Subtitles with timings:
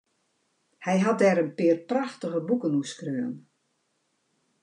[0.85, 3.35] Hy hat dêr in pear prachtige boeken oer skreaun.